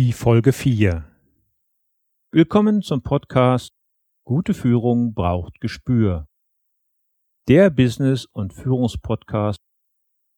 [0.00, 1.04] Die Folge 4.
[2.32, 3.74] Willkommen zum Podcast
[4.24, 6.26] Gute Führung braucht Gespür.
[7.48, 9.60] Der Business- und Führungspodcast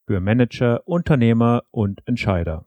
[0.08, 2.66] für Manager, Unternehmer und Entscheider.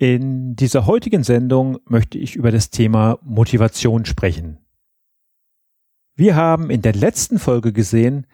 [0.00, 4.56] In dieser heutigen Sendung möchte ich über das Thema Motivation sprechen.
[6.16, 8.26] Wir haben in der letzten Folge gesehen,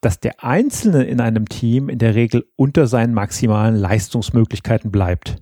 [0.00, 5.36] dass der Einzelne in einem Team in der Regel unter seinen maximalen Leistungsmöglichkeiten bleibt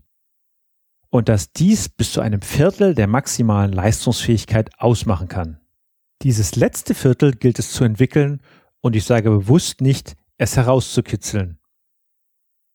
[1.09, 5.61] und dass dies bis zu einem Viertel der maximalen Leistungsfähigkeit ausmachen kann.
[6.23, 8.43] Dieses letzte Viertel gilt es zu entwickeln
[8.81, 11.61] und ich sage bewusst nicht, es herauszukitzeln.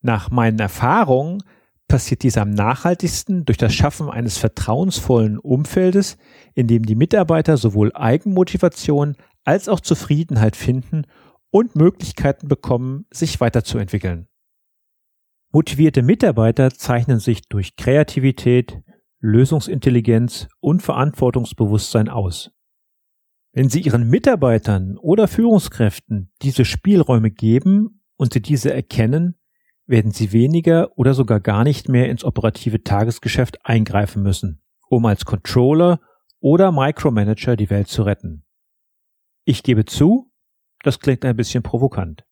[0.01, 1.43] Nach meinen Erfahrungen
[1.87, 6.17] passiert dies am nachhaltigsten durch das Schaffen eines vertrauensvollen Umfeldes,
[6.53, 11.03] in dem die Mitarbeiter sowohl Eigenmotivation als auch Zufriedenheit finden
[11.51, 14.27] und Möglichkeiten bekommen, sich weiterzuentwickeln.
[15.51, 18.81] Motivierte Mitarbeiter zeichnen sich durch Kreativität,
[19.21, 22.51] Lösungsintelligenz und Verantwortungsbewusstsein aus.
[23.53, 29.37] Wenn Sie Ihren Mitarbeitern oder Führungskräften diese Spielräume geben und sie diese erkennen,
[29.87, 35.25] werden sie weniger oder sogar gar nicht mehr ins operative Tagesgeschäft eingreifen müssen, um als
[35.25, 35.99] Controller
[36.39, 38.43] oder Micromanager die Welt zu retten.
[39.45, 40.31] Ich gebe zu,
[40.83, 42.25] das klingt ein bisschen provokant.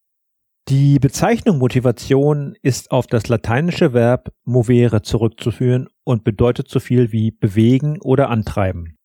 [0.70, 7.32] Die Bezeichnung Motivation ist auf das lateinische Verb movere zurückzuführen und bedeutet so viel wie
[7.32, 8.98] bewegen oder antreiben.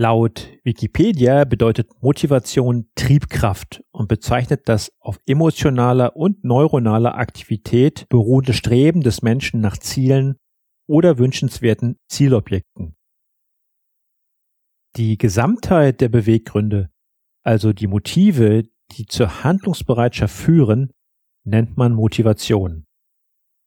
[0.00, 9.02] Laut Wikipedia bedeutet Motivation Triebkraft und bezeichnet das auf emotionaler und neuronaler Aktivität beruhende Streben
[9.02, 10.38] des Menschen nach Zielen
[10.88, 12.96] oder wünschenswerten Zielobjekten.
[14.96, 16.88] Die Gesamtheit der Beweggründe,
[17.42, 18.62] also die Motive,
[18.92, 20.94] die zur Handlungsbereitschaft führen,
[21.44, 22.86] nennt man Motivation.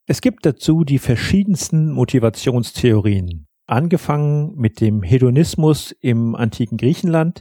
[0.08, 7.40] Es gibt dazu die verschiedensten Motivationstheorien angefangen mit dem Hedonismus im antiken Griechenland,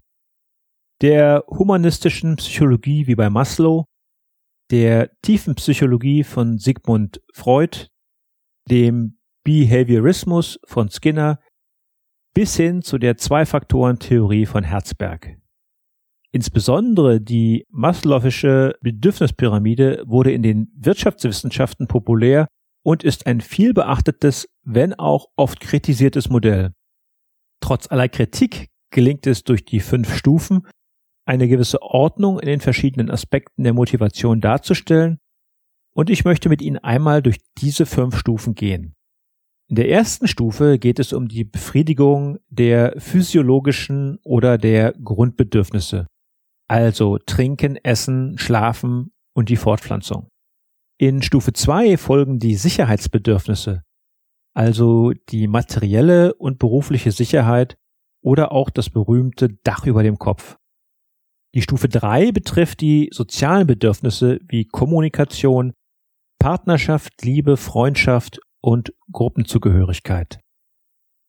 [1.01, 3.85] der humanistischen Psychologie wie bei Maslow,
[4.71, 7.87] der tiefen Psychologie von Sigmund Freud,
[8.69, 11.39] dem Behaviorismus von Skinner
[12.33, 15.37] bis hin zu der Zwei-Faktoren-Theorie von Herzberg.
[16.31, 22.47] Insbesondere die Maslow'sche Bedürfnispyramide wurde in den Wirtschaftswissenschaften populär
[22.83, 26.73] und ist ein viel beachtetes, wenn auch oft kritisiertes Modell.
[27.61, 30.67] Trotz aller Kritik gelingt es durch die fünf Stufen,
[31.25, 35.19] eine gewisse Ordnung in den verschiedenen Aspekten der Motivation darzustellen,
[35.95, 38.95] und ich möchte mit Ihnen einmal durch diese fünf Stufen gehen.
[39.69, 46.07] In der ersten Stufe geht es um die Befriedigung der physiologischen oder der Grundbedürfnisse,
[46.67, 50.27] also Trinken, Essen, Schlafen und die Fortpflanzung.
[50.99, 53.83] In Stufe 2 folgen die Sicherheitsbedürfnisse,
[54.53, 57.77] also die materielle und berufliche Sicherheit
[58.21, 60.57] oder auch das berühmte Dach über dem Kopf.
[61.55, 65.73] Die Stufe 3 betrifft die sozialen Bedürfnisse wie Kommunikation,
[66.39, 70.39] Partnerschaft, Liebe, Freundschaft und Gruppenzugehörigkeit.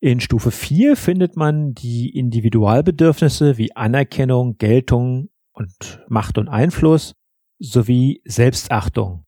[0.01, 7.15] In Stufe 4 findet man die Individualbedürfnisse wie Anerkennung, Geltung und Macht und Einfluss
[7.59, 9.24] sowie Selbstachtung.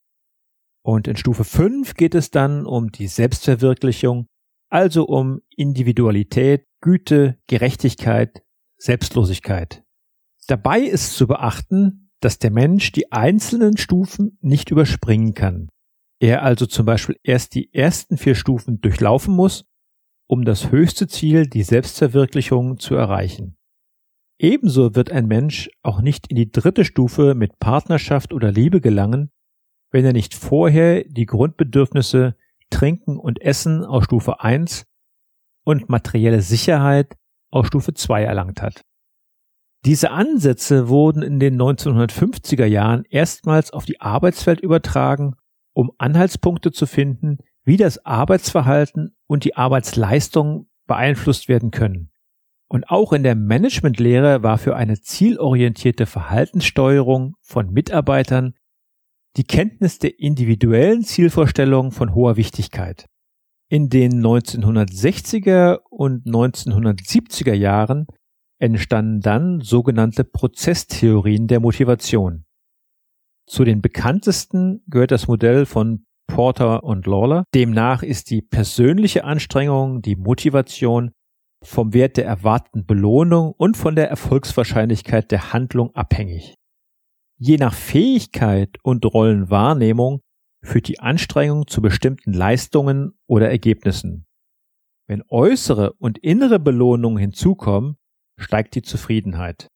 [0.86, 4.28] Und in Stufe 5 geht es dann um die Selbstverwirklichung,
[4.68, 8.44] also um Individualität, Güte, Gerechtigkeit,
[8.78, 9.82] Selbstlosigkeit.
[10.46, 15.68] Dabei ist zu beachten, dass der Mensch die einzelnen Stufen nicht überspringen kann.
[16.20, 19.64] Er also zum Beispiel erst die ersten vier Stufen durchlaufen muss,
[20.28, 23.56] um das höchste Ziel, die Selbstverwirklichung, zu erreichen.
[24.38, 29.32] Ebenso wird ein Mensch auch nicht in die dritte Stufe mit Partnerschaft oder Liebe gelangen,
[29.90, 32.36] wenn er nicht vorher die Grundbedürfnisse
[32.70, 34.86] Trinken und Essen aus Stufe 1
[35.64, 37.16] und materielle Sicherheit
[37.50, 38.82] aus Stufe 2 erlangt hat.
[39.84, 45.36] Diese Ansätze wurden in den 1950er Jahren erstmals auf die Arbeitswelt übertragen,
[45.74, 52.10] um Anhaltspunkte zu finden, wie das Arbeitsverhalten und die Arbeitsleistung beeinflusst werden können.
[52.68, 58.54] Und auch in der Managementlehre war für eine zielorientierte Verhaltenssteuerung von Mitarbeitern
[59.36, 63.06] die Kenntnis der individuellen Zielvorstellungen von hoher Wichtigkeit.
[63.68, 68.06] In den 1960er und 1970er Jahren
[68.58, 72.44] entstanden dann sogenannte Prozesstheorien der Motivation.
[73.46, 77.44] Zu den bekanntesten gehört das Modell von Porter und Lawler.
[77.54, 81.12] Demnach ist die persönliche Anstrengung, die Motivation
[81.62, 86.54] vom Wert der erwarteten Belohnung und von der Erfolgswahrscheinlichkeit der Handlung abhängig.
[87.38, 90.20] Je nach Fähigkeit und Rollenwahrnehmung
[90.62, 94.26] führt die Anstrengung zu bestimmten Leistungen oder Ergebnissen.
[95.06, 97.96] Wenn äußere und innere Belohnungen hinzukommen,
[98.38, 99.68] steigt die Zufriedenheit,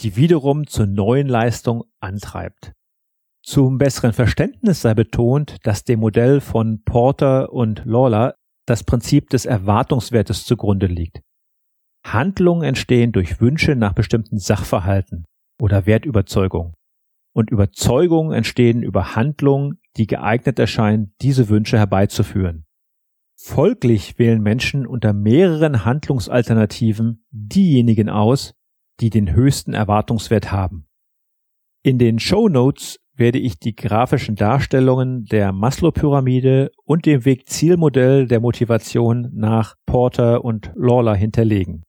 [0.00, 2.72] die wiederum zur neuen Leistung antreibt.
[3.44, 8.36] Zum besseren Verständnis sei betont, dass dem Modell von Porter und Lawler
[8.66, 11.20] das Prinzip des Erwartungswertes zugrunde liegt.
[12.06, 15.24] Handlungen entstehen durch Wünsche nach bestimmten Sachverhalten
[15.60, 16.74] oder Wertüberzeugung.
[17.32, 22.66] Und Überzeugungen entstehen über Handlungen, die geeignet erscheinen, diese Wünsche herbeizuführen.
[23.34, 28.54] Folglich wählen Menschen unter mehreren Handlungsalternativen diejenigen aus,
[29.00, 30.86] die den höchsten Erwartungswert haben.
[31.82, 38.40] In den Show Notes werde ich die grafischen Darstellungen der Maslow-Pyramide und dem Weg-Zielmodell der
[38.40, 41.84] Motivation nach Porter und Lawler hinterlegen.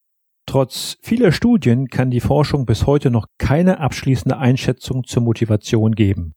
[0.45, 6.33] Trotz vieler Studien kann die Forschung bis heute noch keine abschließende Einschätzung zur Motivation geben.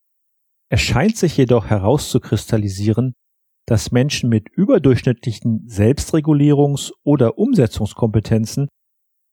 [0.68, 3.14] Es scheint sich jedoch herauszukristallisieren,
[3.66, 8.68] dass Menschen mit überdurchschnittlichen Selbstregulierungs- oder Umsetzungskompetenzen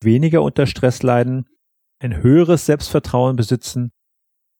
[0.03, 1.45] weniger unter Stress leiden,
[1.99, 3.91] ein höheres Selbstvertrauen besitzen,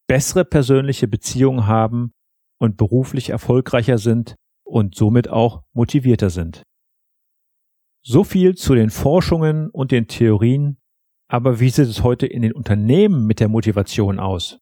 [0.07, 2.12] bessere persönliche Beziehungen haben
[2.60, 6.63] und beruflich erfolgreicher sind und somit auch motivierter sind.
[8.05, 10.77] So viel zu den Forschungen und den Theorien,
[11.29, 14.59] aber wie sieht es heute in den Unternehmen mit der Motivation aus?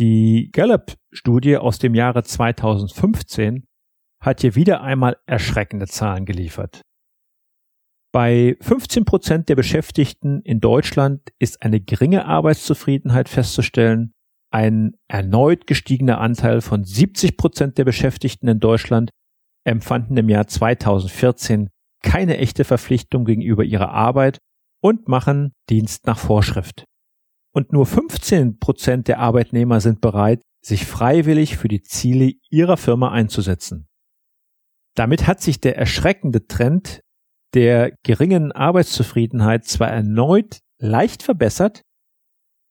[0.00, 3.68] Die Gallup-Studie aus dem Jahre 2015
[4.20, 6.82] hat hier wieder einmal erschreckende Zahlen geliefert.
[8.12, 14.12] Bei 15 Prozent der Beschäftigten in Deutschland ist eine geringe Arbeitszufriedenheit festzustellen.
[14.52, 19.10] Ein erneut gestiegener Anteil von 70 Prozent der Beschäftigten in Deutschland
[19.64, 21.70] empfanden im Jahr 2014
[22.02, 24.38] keine echte Verpflichtung gegenüber ihrer Arbeit
[24.82, 26.84] und machen Dienst nach Vorschrift.
[27.52, 33.10] Und nur 15 Prozent der Arbeitnehmer sind bereit, sich freiwillig für die Ziele ihrer Firma
[33.10, 33.88] einzusetzen.
[34.94, 37.00] Damit hat sich der erschreckende Trend
[37.54, 41.82] der geringen Arbeitszufriedenheit zwar erneut leicht verbessert,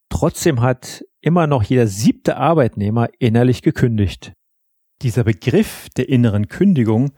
[0.09, 4.33] trotzdem hat immer noch jeder siebte Arbeitnehmer innerlich gekündigt.
[5.01, 7.11] Dieser Begriff der inneren Kündigung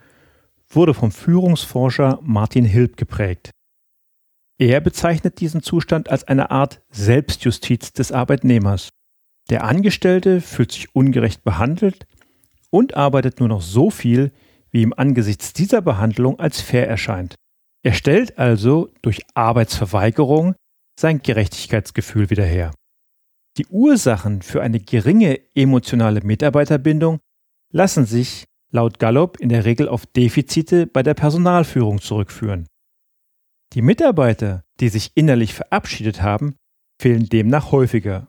[0.75, 3.51] wurde vom Führungsforscher Martin Hilb geprägt.
[4.57, 8.89] Er bezeichnet diesen Zustand als eine Art Selbstjustiz des Arbeitnehmers.
[9.49, 12.05] Der Angestellte fühlt sich ungerecht behandelt
[12.69, 14.31] und arbeitet nur noch so viel,
[14.69, 17.35] wie ihm angesichts dieser Behandlung als fair erscheint.
[17.83, 20.55] Er stellt also durch Arbeitsverweigerung
[20.99, 22.71] sein Gerechtigkeitsgefühl wieder her.
[23.57, 27.19] Die Ursachen für eine geringe emotionale Mitarbeiterbindung
[27.73, 32.67] lassen sich laut Gallup in der Regel auf Defizite bei der Personalführung zurückführen.
[33.73, 36.55] Die Mitarbeiter, die sich innerlich verabschiedet haben,
[37.01, 38.27] fehlen demnach häufiger.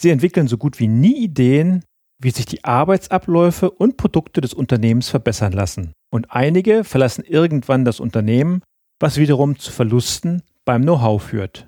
[0.00, 1.84] Sie entwickeln so gut wie nie Ideen,
[2.22, 5.92] wie sich die Arbeitsabläufe und Produkte des Unternehmens verbessern lassen.
[6.10, 8.62] Und einige verlassen irgendwann das Unternehmen,
[9.00, 11.66] was wiederum zu Verlusten beim Know-how führt.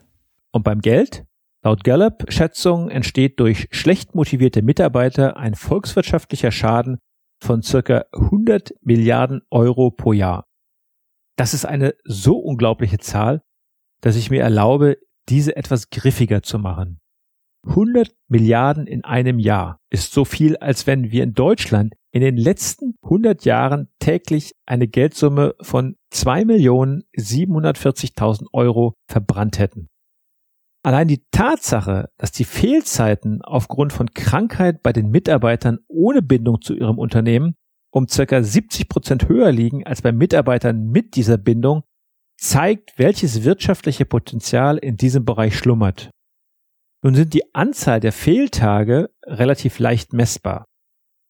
[0.53, 1.25] Und beim Geld?
[1.65, 6.99] Laut Gallup-Schätzungen entsteht durch schlecht motivierte Mitarbeiter ein volkswirtschaftlicher Schaden
[7.43, 10.47] von circa 100 Milliarden Euro pro Jahr.
[11.37, 13.43] Das ist eine so unglaubliche Zahl,
[14.01, 16.99] dass ich mir erlaube, diese etwas griffiger zu machen.
[17.67, 22.37] 100 Milliarden in einem Jahr ist so viel, als wenn wir in Deutschland in den
[22.37, 29.89] letzten 100 Jahren täglich eine Geldsumme von 2.740.000 Euro verbrannt hätten.
[30.85, 36.75] Allein die Tatsache, dass die Fehlzeiten aufgrund von Krankheit bei den Mitarbeitern ohne Bindung zu
[36.75, 37.55] ihrem Unternehmen
[37.93, 41.85] um circa 70 Prozent höher liegen als bei Mitarbeitern mit dieser Bindung,
[42.39, 46.11] zeigt, welches wirtschaftliche Potenzial in diesem Bereich schlummert.
[47.05, 50.65] Nun sind die Anzahl der Fehltage relativ leicht messbar.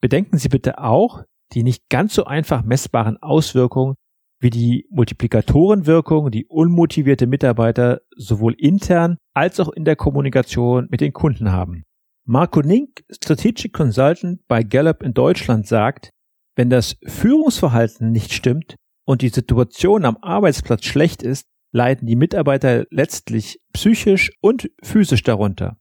[0.01, 3.97] Bedenken Sie bitte auch die nicht ganz so einfach messbaren Auswirkungen,
[4.43, 11.13] wie die Multiplikatorenwirkung die unmotivierte Mitarbeiter sowohl intern als auch in der Kommunikation mit den
[11.13, 11.85] Kunden haben.
[12.25, 16.11] Marco Nink, Strategic Consultant bei Gallup in Deutschland, sagt,
[16.57, 22.85] wenn das Führungsverhalten nicht stimmt und die Situation am Arbeitsplatz schlecht ist, leiden die Mitarbeiter
[22.91, 25.79] letztlich psychisch und physisch darunter.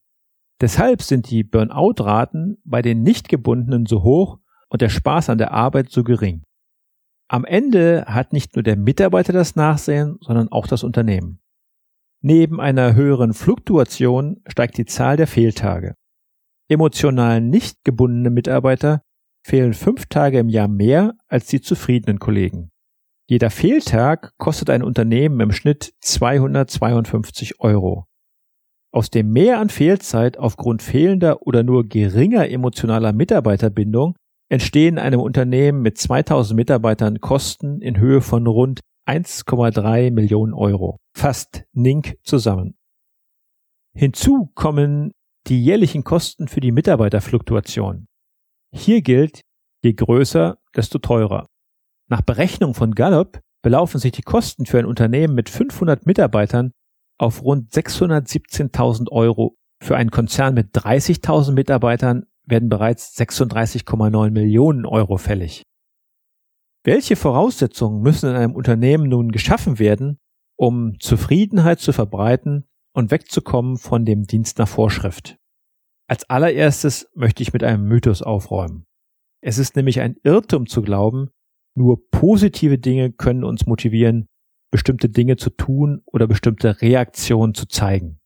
[0.61, 4.37] Deshalb sind die Burnout-Raten bei den Nichtgebundenen so hoch
[4.69, 6.43] und der Spaß an der Arbeit so gering.
[7.31, 11.39] Am Ende hat nicht nur der Mitarbeiter das Nachsehen, sondern auch das Unternehmen.
[12.21, 15.95] Neben einer höheren Fluktuation steigt die Zahl der Fehltage.
[16.67, 19.01] Emotional nicht gebundene Mitarbeiter
[19.47, 22.69] fehlen fünf Tage im Jahr mehr als die zufriedenen Kollegen.
[23.29, 28.07] Jeder Fehltag kostet ein Unternehmen im Schnitt 252 Euro.
[28.91, 34.15] Aus dem Mehr an Fehlzeit aufgrund fehlender oder nur geringer emotionaler Mitarbeiterbindung
[34.51, 40.97] entstehen einem Unternehmen mit 2000 Mitarbeitern Kosten in Höhe von rund 1,3 Millionen Euro.
[41.15, 42.75] Fast Nink zusammen.
[43.95, 45.13] Hinzu kommen
[45.47, 48.07] die jährlichen Kosten für die Mitarbeiterfluktuation.
[48.73, 49.39] Hier gilt,
[49.83, 51.47] je größer, desto teurer.
[52.09, 56.71] Nach Berechnung von Gallup belaufen sich die Kosten für ein Unternehmen mit 500 Mitarbeitern
[57.17, 59.55] auf rund 617.000 Euro.
[59.81, 65.63] Für einen Konzern mit 30.000 Mitarbeitern werden bereits 36,9 Millionen Euro fällig.
[66.83, 70.19] Welche Voraussetzungen müssen in einem Unternehmen nun geschaffen werden,
[70.57, 75.37] um Zufriedenheit zu verbreiten und wegzukommen von dem Dienst nach Vorschrift?
[76.07, 78.85] Als allererstes möchte ich mit einem Mythos aufräumen.
[79.41, 81.29] Es ist nämlich ein Irrtum zu glauben,
[81.75, 84.27] nur positive Dinge können uns motivieren,
[84.71, 88.19] bestimmte Dinge zu tun oder bestimmte Reaktionen zu zeigen.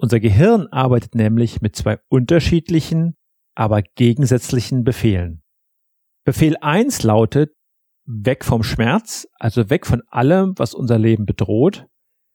[0.00, 3.14] Unser Gehirn arbeitet nämlich mit zwei unterschiedlichen,
[3.58, 5.42] aber gegensätzlichen Befehlen.
[6.24, 7.50] Befehl 1 lautet
[8.04, 11.86] weg vom Schmerz, also weg von allem, was unser Leben bedroht.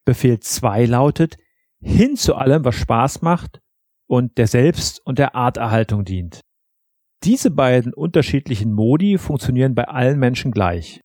[0.04, 1.38] Befehl 2 lautet
[1.80, 3.62] hin zu allem, was Spaß macht
[4.06, 6.42] und der Selbst- und der Arterhaltung dient.
[7.24, 11.00] Diese beiden unterschiedlichen Modi funktionieren bei allen Menschen gleich.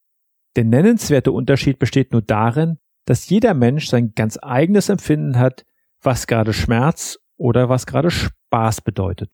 [0.57, 5.65] Der nennenswerte Unterschied besteht nur darin, dass jeder Mensch sein ganz eigenes Empfinden hat,
[6.03, 9.31] was gerade Schmerz oder was gerade Spaß bedeutet.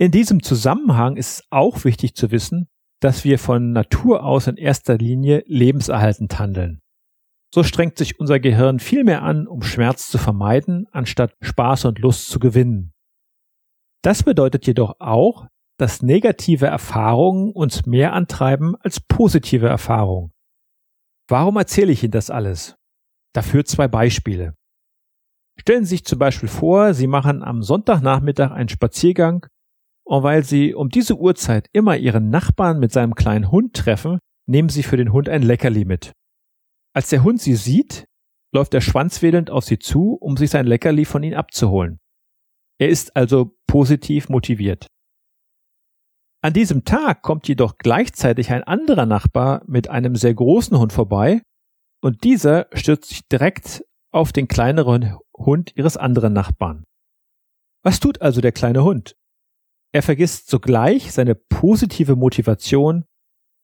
[0.00, 2.70] In diesem Zusammenhang ist es auch wichtig zu wissen,
[3.02, 6.80] dass wir von Natur aus in erster Linie lebenserhaltend handeln.
[7.54, 11.98] So strengt sich unser Gehirn viel mehr an, um Schmerz zu vermeiden, anstatt Spaß und
[11.98, 12.94] Lust zu gewinnen.
[14.02, 20.32] Das bedeutet jedoch auch, dass negative Erfahrungen uns mehr antreiben als positive Erfahrungen.
[21.28, 22.74] Warum erzähle ich Ihnen das alles?
[23.34, 24.54] Dafür zwei Beispiele.
[25.58, 29.46] Stellen Sie sich zum Beispiel vor, Sie machen am Sonntagnachmittag einen Spaziergang
[30.10, 34.68] und weil sie um diese Uhrzeit immer ihren Nachbarn mit seinem kleinen Hund treffen, nehmen
[34.68, 36.10] sie für den Hund ein Leckerli mit.
[36.92, 38.06] Als der Hund sie sieht,
[38.52, 42.00] läuft er schwanzwedelnd auf sie zu, um sich sein Leckerli von ihnen abzuholen.
[42.80, 44.88] Er ist also positiv motiviert.
[46.42, 51.40] An diesem Tag kommt jedoch gleichzeitig ein anderer Nachbar mit einem sehr großen Hund vorbei
[52.02, 56.82] und dieser stürzt sich direkt auf den kleineren Hund ihres anderen Nachbarn.
[57.84, 59.14] Was tut also der kleine Hund?
[59.92, 63.04] Er vergisst sogleich seine positive Motivation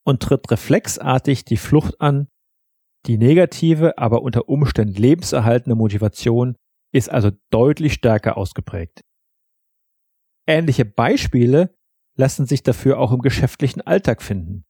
[0.05, 2.29] und tritt reflexartig die Flucht an.
[3.07, 6.57] Die negative, aber unter Umständen lebenserhaltende Motivation
[6.93, 9.03] ist also deutlich stärker ausgeprägt.
[10.49, 11.77] Ähnliche Beispiele
[12.17, 14.65] lassen sich dafür auch im geschäftlichen Alltag finden.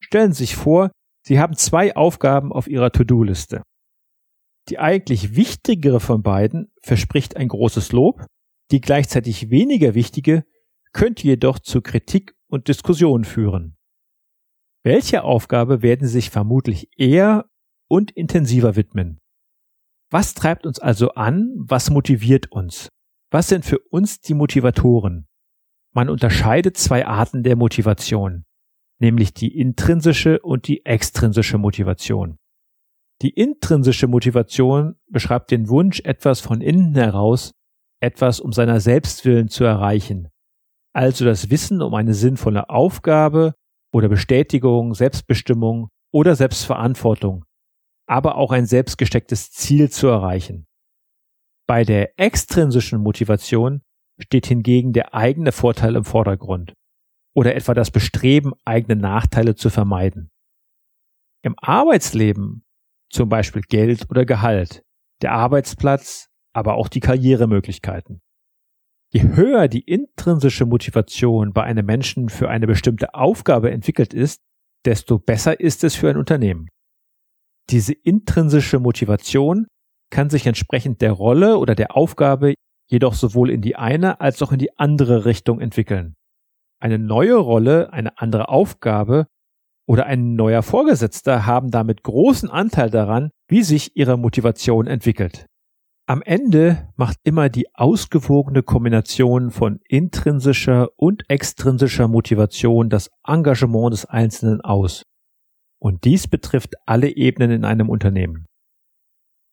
[0.00, 0.90] Stellen Sie sich vor,
[1.24, 3.62] Sie haben zwei Aufgaben auf Ihrer To-Do-Liste.
[4.68, 8.24] Die eigentlich wichtigere von beiden verspricht ein großes Lob,
[8.70, 10.44] die gleichzeitig weniger wichtige
[10.92, 13.76] könnte jedoch zu Kritik und Diskussion führen.
[14.82, 17.50] Welche Aufgabe werden Sie sich vermutlich eher
[17.88, 19.18] und intensiver widmen?
[20.10, 21.52] Was treibt uns also an?
[21.56, 22.88] Was motiviert uns?
[23.30, 25.28] Was sind für uns die Motivatoren?
[25.92, 28.44] Man unterscheidet zwei Arten der Motivation,
[29.00, 32.38] nämlich die intrinsische und die extrinsische Motivation.
[33.22, 37.52] Die intrinsische Motivation beschreibt den Wunsch, etwas von innen heraus,
[38.00, 40.29] etwas um seiner Selbstwillen zu erreichen,
[40.92, 43.54] also das Wissen um eine sinnvolle Aufgabe
[43.92, 47.44] oder Bestätigung, Selbstbestimmung oder Selbstverantwortung,
[48.06, 50.66] aber auch ein selbstgestecktes Ziel zu erreichen.
[51.66, 53.82] Bei der extrinsischen Motivation
[54.18, 56.74] steht hingegen der eigene Vorteil im Vordergrund
[57.34, 60.30] oder etwa das Bestreben, eigene Nachteile zu vermeiden.
[61.42, 62.64] Im Arbeitsleben
[63.08, 64.82] zum Beispiel Geld oder Gehalt,
[65.22, 68.20] der Arbeitsplatz, aber auch die Karrieremöglichkeiten.
[69.12, 74.40] Je höher die intrinsische Motivation bei einem Menschen für eine bestimmte Aufgabe entwickelt ist,
[74.84, 76.68] desto besser ist es für ein Unternehmen.
[77.70, 79.66] Diese intrinsische Motivation
[80.10, 82.54] kann sich entsprechend der Rolle oder der Aufgabe
[82.88, 86.14] jedoch sowohl in die eine als auch in die andere Richtung entwickeln.
[86.80, 89.26] Eine neue Rolle, eine andere Aufgabe
[89.88, 95.46] oder ein neuer Vorgesetzter haben damit großen Anteil daran, wie sich ihre Motivation entwickelt.
[96.10, 104.06] Am Ende macht immer die ausgewogene Kombination von intrinsischer und extrinsischer Motivation das Engagement des
[104.06, 105.04] Einzelnen aus.
[105.78, 108.46] Und dies betrifft alle Ebenen in einem Unternehmen.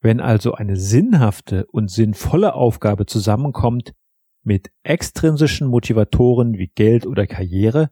[0.02, 3.94] Wenn also eine sinnhafte und sinnvolle Aufgabe zusammenkommt
[4.44, 7.92] mit extrinsischen Motivatoren wie Geld oder Karriere,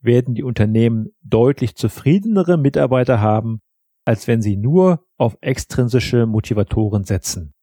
[0.00, 3.60] werden die Unternehmen deutlich zufriedenere Mitarbeiter haben,
[4.04, 7.54] als wenn sie nur auf extrinsische Motivatoren setzen.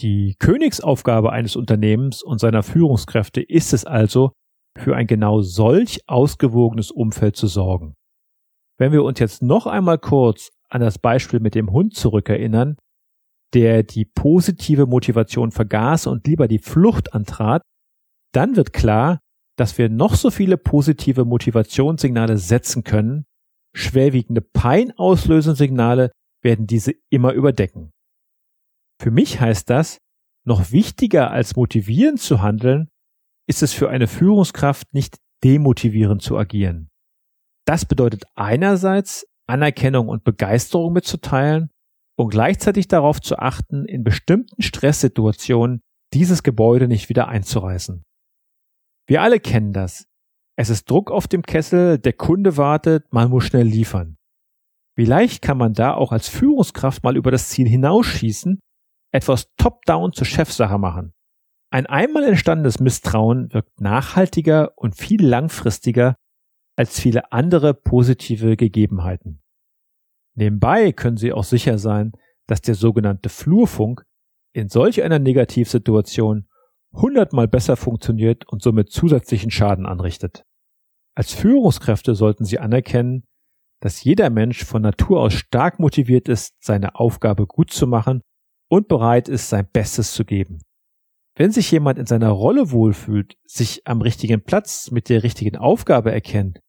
[0.00, 4.32] Die Königsaufgabe eines Unternehmens und seiner Führungskräfte ist es also,
[4.78, 7.96] für ein genau solch ausgewogenes Umfeld zu sorgen.
[8.78, 12.76] Wenn wir uns jetzt noch einmal kurz an das Beispiel mit dem Hund zurückerinnern,
[13.52, 17.62] der die positive Motivation vergaß und lieber die Flucht antrat,
[18.32, 19.18] dann wird klar,
[19.58, 23.24] dass wir noch so viele positive Motivationssignale setzen können,
[23.74, 26.10] schwerwiegende peinauslösende Signale
[26.42, 27.90] werden diese immer überdecken.
[29.00, 29.96] Für mich heißt das,
[30.44, 32.90] noch wichtiger als motivierend zu handeln,
[33.48, 36.90] ist es für eine Führungskraft nicht demotivierend zu agieren.
[37.66, 41.70] Das bedeutet einerseits Anerkennung und Begeisterung mitzuteilen
[42.18, 45.80] und gleichzeitig darauf zu achten, in bestimmten Stresssituationen
[46.12, 48.02] dieses Gebäude nicht wieder einzureißen.
[49.06, 50.04] Wir alle kennen das.
[50.58, 54.18] Es ist Druck auf dem Kessel, der Kunde wartet, man muss schnell liefern.
[54.94, 58.60] Wie leicht kann man da auch als Führungskraft mal über das Ziel hinausschießen,
[59.12, 61.12] etwas top-down zur Chefsache machen?
[61.70, 66.16] Ein einmal entstandenes Misstrauen wirkt nachhaltiger und viel langfristiger
[66.76, 69.42] als viele andere positive Gegebenheiten.
[70.34, 72.12] Nebenbei können Sie auch sicher sein,
[72.46, 74.04] dass der sogenannte Flurfunk
[74.52, 76.48] in solch einer Negativsituation
[76.92, 80.44] hundertmal besser funktioniert und somit zusätzlichen Schaden anrichtet.
[81.14, 83.26] Als Führungskräfte sollten Sie anerkennen,
[83.80, 88.22] dass jeder Mensch von Natur aus stark motiviert ist, seine Aufgabe gut zu machen
[88.70, 90.60] und bereit ist, sein Bestes zu geben.
[91.36, 96.12] Wenn sich jemand in seiner Rolle wohlfühlt, sich am richtigen Platz mit der richtigen Aufgabe
[96.12, 96.60] erkennt,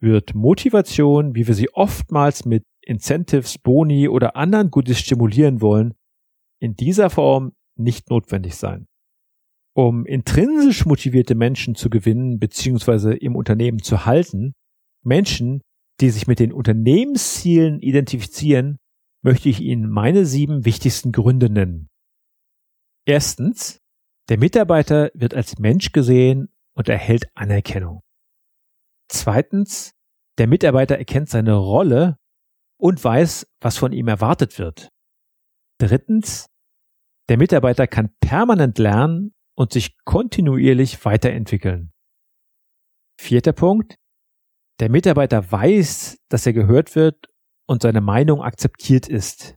[0.00, 5.94] wird Motivation, wie wir sie oftmals mit Incentives, Boni oder anderen Goodies stimulieren wollen,
[6.60, 8.86] in dieser Form nicht notwendig sein.
[9.74, 13.16] Um intrinsisch motivierte Menschen zu gewinnen bzw.
[13.16, 14.52] im Unternehmen zu halten,
[15.02, 15.62] Menschen,
[16.00, 18.78] die sich mit den Unternehmenszielen identifizieren,
[19.22, 21.88] möchte ich Ihnen meine sieben wichtigsten Gründe nennen.
[23.06, 23.80] Erstens,
[24.28, 28.02] der Mitarbeiter wird als Mensch gesehen und erhält Anerkennung.
[29.08, 29.94] Zweitens,
[30.38, 32.18] der Mitarbeiter erkennt seine Rolle
[32.78, 34.88] und weiß, was von ihm erwartet wird.
[35.78, 36.46] Drittens,
[37.28, 41.92] der Mitarbeiter kann permanent lernen und sich kontinuierlich weiterentwickeln.
[43.20, 43.96] Vierter Punkt.
[44.80, 47.31] Der Mitarbeiter weiß, dass er gehört wird
[47.66, 49.54] und seine Meinung akzeptiert ist.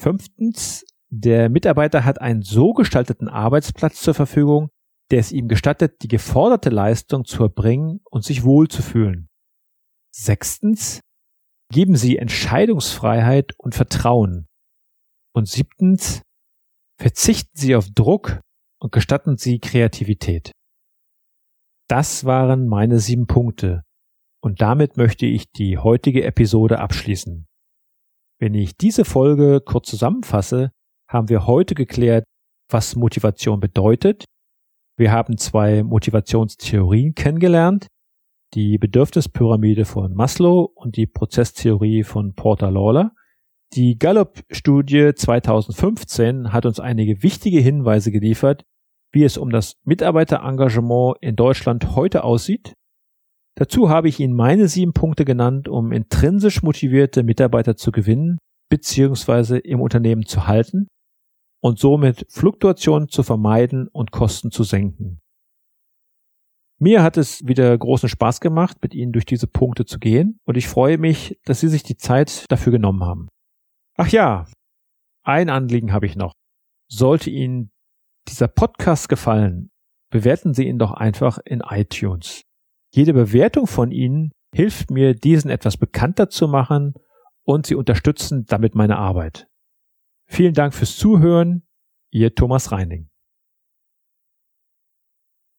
[0.00, 0.84] Fünftens.
[1.10, 4.70] Der Mitarbeiter hat einen so gestalteten Arbeitsplatz zur Verfügung,
[5.10, 9.28] der es ihm gestattet, die geforderte Leistung zu erbringen und sich wohlzufühlen.
[10.14, 11.00] Sechstens.
[11.70, 14.46] Geben Sie Entscheidungsfreiheit und Vertrauen.
[15.34, 16.22] Und siebtens.
[16.98, 18.40] Verzichten Sie auf Druck
[18.78, 20.52] und gestatten Sie Kreativität.
[21.88, 23.82] Das waren meine sieben Punkte.
[24.42, 27.46] Und damit möchte ich die heutige Episode abschließen.
[28.40, 30.72] Wenn ich diese Folge kurz zusammenfasse,
[31.08, 32.24] haben wir heute geklärt,
[32.68, 34.24] was Motivation bedeutet.
[34.96, 37.86] Wir haben zwei Motivationstheorien kennengelernt,
[38.54, 43.12] die Bedürfnispyramide von Maslow und die Prozesstheorie von Porter Lawler.
[43.74, 48.64] Die Gallup-Studie 2015 hat uns einige wichtige Hinweise geliefert,
[49.12, 52.74] wie es um das Mitarbeiterengagement in Deutschland heute aussieht.
[53.56, 58.38] Dazu habe ich Ihnen meine sieben Punkte genannt, um intrinsisch motivierte Mitarbeiter zu gewinnen
[58.70, 59.58] bzw.
[59.58, 60.88] im Unternehmen zu halten
[61.62, 65.20] und somit Fluktuationen zu vermeiden und Kosten zu senken.
[66.80, 70.56] Mir hat es wieder großen Spaß gemacht, mit Ihnen durch diese Punkte zu gehen und
[70.56, 73.28] ich freue mich, dass Sie sich die Zeit dafür genommen haben.
[73.96, 74.46] Ach ja,
[75.22, 76.32] ein Anliegen habe ich noch.
[76.90, 77.70] Sollte Ihnen
[78.26, 79.70] dieser Podcast gefallen,
[80.10, 82.42] bewerten Sie ihn doch einfach in iTunes.
[82.94, 86.94] Jede Bewertung von Ihnen hilft mir, diesen etwas bekannter zu machen
[87.42, 89.48] und Sie unterstützen damit meine Arbeit.
[90.26, 91.62] Vielen Dank fürs Zuhören.
[92.10, 93.08] Ihr Thomas Reining.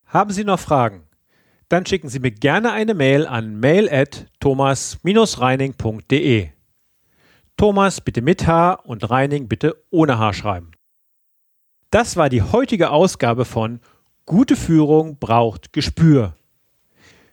[0.05, 1.07] Haben Sie noch Fragen?
[1.73, 6.49] dann schicken Sie mir gerne eine Mail an mail at thomas-reining.de.
[7.57, 10.69] Thomas bitte mit H und Reining bitte ohne H schreiben.
[11.89, 13.79] Das war die heutige Ausgabe von
[14.27, 16.37] Gute Führung braucht Gespür.